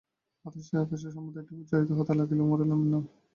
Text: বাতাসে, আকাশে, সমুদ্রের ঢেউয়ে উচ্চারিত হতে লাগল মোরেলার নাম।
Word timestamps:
বাতাসে, 0.45 0.75
আকাশে, 0.77 1.07
সমুদ্রের 1.15 1.45
ঢেউয়ে 1.47 1.63
উচ্চারিত 1.63 1.89
হতে 1.97 2.13
লাগল 2.19 2.39
মোরেলার 2.43 2.79
নাম। 2.83 3.03